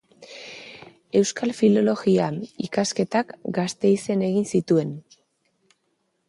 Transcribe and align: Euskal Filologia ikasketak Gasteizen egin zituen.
Euskal 1.19 1.53
Filologia 1.57 2.29
ikasketak 2.69 3.35
Gasteizen 3.59 4.25
egin 4.31 4.49
zituen. 4.57 4.97